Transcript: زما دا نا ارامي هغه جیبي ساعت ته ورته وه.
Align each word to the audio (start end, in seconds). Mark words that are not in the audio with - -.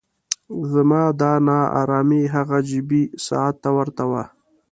زما 0.71 1.03
دا 1.21 1.33
نا 1.47 1.59
ارامي 1.81 2.21
هغه 2.35 2.57
جیبي 2.69 3.03
ساعت 3.25 3.55
ته 3.63 3.69
ورته 3.77 4.03
وه. 4.11 4.23